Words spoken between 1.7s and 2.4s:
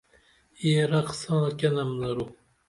نم درو؟